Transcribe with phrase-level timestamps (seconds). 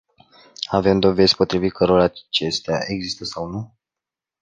[0.69, 3.73] Avem dovezi potrivit cărora acestea există sau nu?